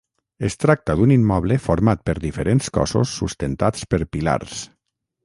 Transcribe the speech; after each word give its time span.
Es 0.47 0.53
tracta 0.61 0.93
d'un 1.01 1.11
immoble 1.15 1.57
format 1.65 2.01
per 2.11 2.15
diferents 2.23 2.71
cossos 2.79 3.13
sustentats 3.21 3.87
per 3.93 4.01
pilars. 4.17 4.57